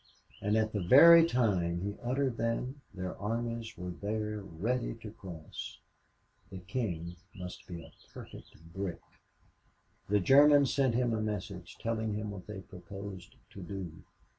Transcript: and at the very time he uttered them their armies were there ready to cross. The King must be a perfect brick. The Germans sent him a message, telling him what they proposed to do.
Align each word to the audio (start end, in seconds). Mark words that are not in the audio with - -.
and 0.41 0.57
at 0.57 0.73
the 0.73 0.81
very 0.81 1.23
time 1.23 1.79
he 1.81 1.95
uttered 2.03 2.35
them 2.35 2.81
their 2.95 3.15
armies 3.19 3.77
were 3.77 3.91
there 3.91 4.39
ready 4.41 4.95
to 4.95 5.11
cross. 5.11 5.77
The 6.49 6.57
King 6.57 7.17
must 7.35 7.67
be 7.67 7.83
a 7.83 7.91
perfect 8.11 8.73
brick. 8.73 8.99
The 10.09 10.19
Germans 10.19 10.73
sent 10.73 10.95
him 10.95 11.13
a 11.13 11.21
message, 11.21 11.77
telling 11.77 12.15
him 12.15 12.31
what 12.31 12.47
they 12.47 12.61
proposed 12.61 13.35
to 13.51 13.61
do. 13.61 14.01